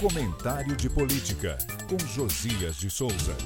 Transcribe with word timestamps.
Comentário 0.00 0.74
de 0.76 0.88
Política, 0.88 1.58
com 1.86 1.98
Josias 2.06 2.76
de 2.76 2.88
Souza. 2.88 3.36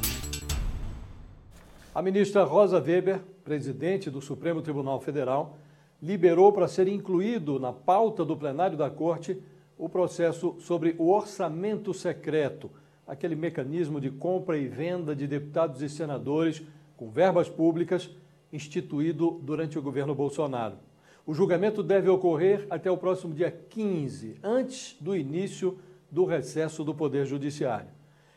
A 1.92 2.00
ministra 2.00 2.44
Rosa 2.44 2.78
Weber, 2.78 3.22
presidente 3.42 4.08
do 4.08 4.20
Supremo 4.20 4.62
Tribunal 4.62 5.00
Federal, 5.00 5.58
liberou 6.00 6.52
para 6.52 6.68
ser 6.68 6.86
incluído 6.86 7.58
na 7.58 7.72
pauta 7.72 8.24
do 8.24 8.36
plenário 8.36 8.76
da 8.76 8.88
Corte 8.88 9.36
o 9.76 9.88
processo 9.88 10.54
sobre 10.60 10.94
o 10.96 11.10
orçamento 11.10 11.92
secreto, 11.92 12.70
aquele 13.04 13.34
mecanismo 13.34 14.00
de 14.00 14.12
compra 14.12 14.56
e 14.56 14.68
venda 14.68 15.12
de 15.12 15.26
deputados 15.26 15.82
e 15.82 15.88
senadores 15.88 16.62
com 16.96 17.10
verbas 17.10 17.48
públicas 17.48 18.08
instituído 18.52 19.40
durante 19.42 19.76
o 19.76 19.82
governo 19.82 20.14
Bolsonaro. 20.14 20.76
O 21.26 21.34
julgamento 21.34 21.82
deve 21.82 22.08
ocorrer 22.08 22.64
até 22.70 22.88
o 22.88 22.96
próximo 22.96 23.34
dia 23.34 23.50
15, 23.50 24.36
antes 24.40 24.96
do 25.00 25.16
início 25.16 25.76
do 26.14 26.24
recesso 26.24 26.84
do 26.84 26.94
Poder 26.94 27.26
Judiciário. 27.26 27.88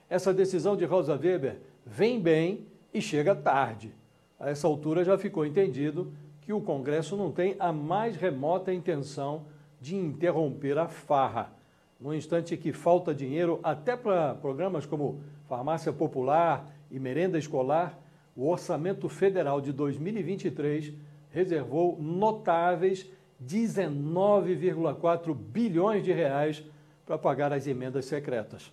Essa 0.10 0.34
decisão 0.34 0.76
de 0.76 0.84
Rosa 0.84 1.14
Weber 1.14 1.60
vem 1.86 2.20
bem 2.20 2.66
e 2.92 3.00
chega 3.00 3.36
tarde. 3.36 3.94
A 4.40 4.50
essa 4.50 4.66
altura 4.66 5.06
já 5.06 5.16
ficou 5.16 5.46
entendido 5.46 6.12
que 6.42 6.52
o 6.52 6.60
Congresso 6.60 7.16
não 7.16 7.32
tem 7.32 7.56
a 7.60 7.72
mais 7.72 8.16
remota 8.16 8.74
intenção 8.74 9.46
de 9.80 9.96
interromper 9.96 10.76
a 10.80 10.88
farra. 10.88 11.52
No 12.00 12.16
instante 12.16 12.58
que 12.58 12.74
falta 12.74 13.14
dinheiro 13.14 13.60
até 13.62 13.96
para 13.96 14.34
programas 14.34 14.88
como 14.88 15.22
Farmácia 15.48 15.94
Popular 15.94 16.66
e 16.90 16.98
Merenda 17.00 17.38
Escolar, 17.38 17.96
o 18.36 18.50
Orçamento 18.50 19.08
Federal 19.08 19.62
de 19.62 19.72
2023 19.72 20.96
reservou 21.30 21.96
notáveis 22.02 23.08
19,4 23.46 25.36
bilhões 25.36 26.04
de 26.04 26.12
reais 26.12 26.66
para 27.08 27.18
pagar 27.18 27.54
as 27.54 27.66
emendas 27.66 28.06
secretas. 28.06 28.72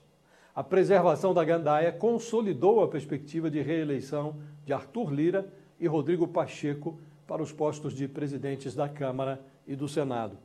A 0.55 0.63
preservação 0.63 1.33
da 1.33 1.45
gandaia 1.45 1.93
consolidou 1.93 2.83
a 2.83 2.89
perspectiva 2.89 3.49
de 3.49 3.63
reeleição 3.63 4.37
de 4.67 4.73
Arthur 4.73 5.13
Lira 5.13 5.47
e 5.79 5.87
Rodrigo 5.87 6.27
Pacheco 6.27 6.99
para 7.27 7.43
os 7.43 7.53
postos 7.53 7.95
de 7.95 8.09
presidentes 8.09 8.75
da 8.75 8.89
Câmara 8.89 9.41
e 9.67 9.77
do 9.77 9.89
Senado. 9.89 10.37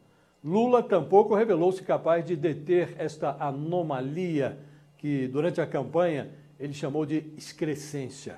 Lula 0.43 0.81
tampouco 0.81 1.35
revelou-se 1.35 1.83
capaz 1.83 2.23
de 2.23 2.35
deter 2.35 2.95
esta 2.97 3.35
anomalia 3.39 4.57
que, 4.97 5.27
durante 5.27 5.59
a 5.59 5.67
campanha, 5.67 6.29
ele 6.59 6.73
chamou 6.73 7.05
de 7.05 7.25
excrescência. 7.37 8.37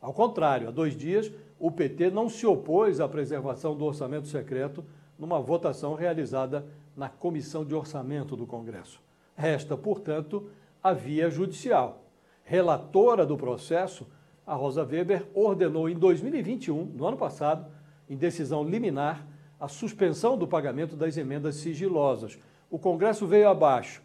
Ao 0.00 0.12
contrário, 0.12 0.68
há 0.68 0.70
dois 0.70 0.96
dias, 0.96 1.32
o 1.58 1.70
PT 1.70 2.10
não 2.10 2.28
se 2.28 2.46
opôs 2.46 3.00
à 3.00 3.08
preservação 3.08 3.76
do 3.76 3.84
orçamento 3.84 4.28
secreto 4.28 4.84
numa 5.18 5.40
votação 5.40 5.94
realizada 5.94 6.64
na 6.98 7.08
Comissão 7.08 7.64
de 7.64 7.76
Orçamento 7.76 8.34
do 8.34 8.44
Congresso. 8.44 9.00
Resta, 9.36 9.76
portanto, 9.76 10.50
a 10.82 10.92
via 10.92 11.30
judicial. 11.30 12.02
Relatora 12.42 13.24
do 13.24 13.36
processo, 13.36 14.04
a 14.44 14.54
Rosa 14.54 14.82
Weber 14.82 15.24
ordenou 15.32 15.88
em 15.88 15.94
2021, 15.94 16.84
no 16.86 17.06
ano 17.06 17.16
passado, 17.16 17.66
em 18.10 18.16
decisão 18.16 18.64
liminar, 18.64 19.24
a 19.60 19.68
suspensão 19.68 20.36
do 20.36 20.48
pagamento 20.48 20.96
das 20.96 21.16
emendas 21.16 21.54
sigilosas. 21.56 22.36
O 22.68 22.80
Congresso 22.80 23.28
veio 23.28 23.48
abaixo 23.48 24.02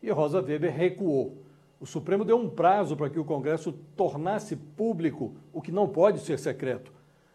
e 0.00 0.08
Rosa 0.10 0.40
Weber 0.40 0.72
recuou. 0.72 1.38
O 1.80 1.86
Supremo 1.86 2.24
deu 2.24 2.38
um 2.38 2.48
prazo 2.48 2.96
para 2.96 3.10
que 3.10 3.18
o 3.18 3.24
Congresso 3.24 3.72
tornasse 3.96 4.54
público 4.54 5.34
o 5.52 5.60
que 5.60 5.72
não 5.72 5.88
pode 5.88 6.20
ser 6.20 6.38
secreto. 6.38 6.92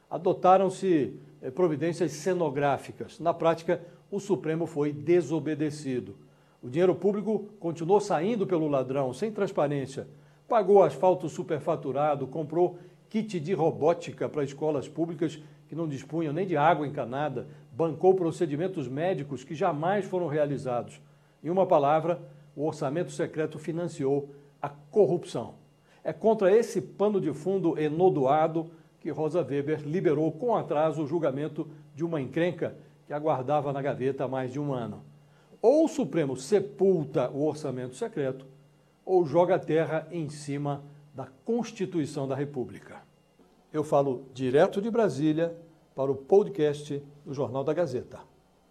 Adotaram-se 0.09 1.19
providências 1.49 2.11
cenográficas. 2.11 3.19
Na 3.19 3.33
prática, 3.33 3.81
o 4.11 4.19
Supremo 4.19 4.67
foi 4.67 4.91
desobedecido. 4.91 6.15
O 6.61 6.69
dinheiro 6.69 6.93
público 6.93 7.49
continuou 7.59 7.99
saindo 7.99 8.45
pelo 8.45 8.67
ladrão, 8.67 9.13
sem 9.13 9.31
transparência. 9.31 10.07
Pagou 10.47 10.83
asfalto 10.83 11.27
superfaturado, 11.27 12.27
comprou 12.27 12.77
kit 13.09 13.39
de 13.39 13.53
robótica 13.53 14.29
para 14.29 14.43
escolas 14.43 14.87
públicas 14.87 15.41
que 15.67 15.75
não 15.75 15.87
dispunham 15.87 16.33
nem 16.33 16.45
de 16.45 16.55
água 16.55 16.85
encanada, 16.85 17.47
bancou 17.71 18.13
procedimentos 18.13 18.87
médicos 18.87 19.43
que 19.43 19.55
jamais 19.55 20.05
foram 20.05 20.27
realizados. 20.27 21.01
Em 21.43 21.49
uma 21.49 21.65
palavra, 21.65 22.21
o 22.55 22.65
orçamento 22.65 23.11
secreto 23.11 23.57
financiou 23.57 24.29
a 24.61 24.69
corrupção. 24.69 25.55
É 26.03 26.11
contra 26.11 26.55
esse 26.55 26.81
pano 26.81 27.21
de 27.21 27.33
fundo 27.33 27.79
enodoado 27.79 28.69
que 29.01 29.09
Rosa 29.09 29.41
Weber 29.41 29.81
liberou 29.81 30.31
com 30.31 30.55
atraso 30.55 31.03
o 31.03 31.07
julgamento 31.07 31.67
de 31.95 32.05
uma 32.05 32.21
encrenca 32.21 32.77
que 33.07 33.11
aguardava 33.11 33.73
na 33.73 33.81
gaveta 33.81 34.23
há 34.23 34.27
mais 34.27 34.53
de 34.53 34.59
um 34.59 34.71
ano. 34.71 35.03
Ou 35.61 35.85
o 35.85 35.87
Supremo 35.89 36.37
sepulta 36.37 37.29
o 37.29 37.45
orçamento 37.45 37.95
secreto, 37.95 38.45
ou 39.03 39.25
joga 39.25 39.55
a 39.55 39.59
terra 39.59 40.07
em 40.11 40.29
cima 40.29 40.83
da 41.13 41.27
Constituição 41.43 42.27
da 42.27 42.35
República. 42.35 43.01
Eu 43.73 43.83
falo 43.83 44.25
direto 44.33 44.81
de 44.81 44.89
Brasília 44.91 45.55
para 45.95 46.11
o 46.11 46.15
podcast 46.15 47.03
do 47.25 47.33
Jornal 47.33 47.63
da 47.63 47.73
Gazeta. 47.73 48.30